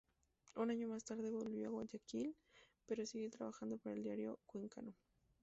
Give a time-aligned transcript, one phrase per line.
[0.55, 2.35] Un año más tarde volvió a Guayaquil
[2.87, 4.95] pero siguió trabajando para el diario cuencano.